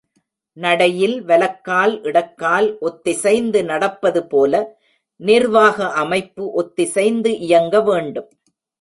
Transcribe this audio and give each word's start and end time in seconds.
நடையில் 0.57 1.23
வலக்கால் 1.23 2.01
இடக்கால் 2.03 2.77
ஒத்திசைந்து 2.81 3.61
நடப்பதுபோல, 3.63 4.63
நிர்வாக 5.15 5.89
அமைப்பு 5.93 6.51
ஒத்திசைந்து 6.53 7.31
இயங்கவேண்டும். 7.49 8.29